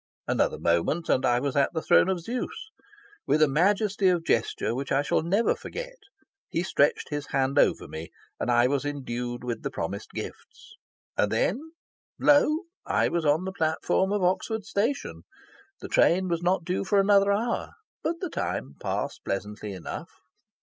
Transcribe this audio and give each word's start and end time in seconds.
Another 0.27 0.57
moment, 0.57 1.09
and 1.09 1.23
I 1.27 1.39
was 1.39 1.55
at 1.55 1.73
the 1.73 1.81
throne 1.83 2.09
of 2.09 2.21
Zeus. 2.21 2.71
With 3.27 3.39
a 3.43 3.47
majesty 3.47 4.07
of 4.07 4.23
gesture 4.25 4.73
which 4.73 4.91
I 4.91 5.03
shall 5.03 5.21
never 5.21 5.53
forget, 5.53 5.97
he 6.49 6.63
stretched 6.63 7.09
his 7.09 7.27
hand 7.27 7.59
over 7.59 7.87
me, 7.87 8.09
and 8.39 8.49
I 8.49 8.65
was 8.65 8.83
indued 8.83 9.43
with 9.43 9.61
the 9.61 9.69
promised 9.69 10.09
gifts. 10.09 10.75
And 11.15 11.31
then, 11.31 11.73
lo! 12.17 12.61
I 12.83 13.09
was 13.09 13.25
on 13.27 13.45
the 13.45 13.51
platform 13.53 14.11
of 14.11 14.23
Oxford 14.23 14.65
station. 14.65 15.21
The 15.81 15.87
train 15.87 16.29
was 16.29 16.41
not 16.41 16.65
due 16.65 16.83
for 16.83 16.99
another 16.99 17.31
hour. 17.31 17.73
But 18.01 18.15
the 18.21 18.29
time 18.31 18.77
passed 18.81 19.23
pleasantly 19.23 19.71
enough. 19.71 20.09